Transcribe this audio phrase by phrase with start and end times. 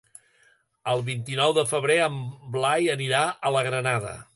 [0.93, 2.19] El vint-i-nou de febrer en
[2.57, 4.21] Blai anirà a la Granada.